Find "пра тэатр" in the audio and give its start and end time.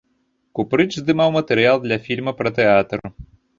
2.43-2.99